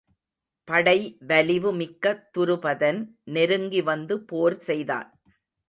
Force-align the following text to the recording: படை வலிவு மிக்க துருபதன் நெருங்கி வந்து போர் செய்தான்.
படை 0.67 0.95
வலிவு 1.27 1.71
மிக்க 1.73 2.13
துருபதன் 2.37 2.99
நெருங்கி 3.35 3.81
வந்து 3.81 4.17
போர் 4.23 4.59
செய்தான். 4.69 5.09